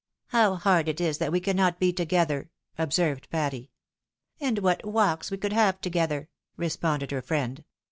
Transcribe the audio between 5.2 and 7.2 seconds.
we could have together!" responded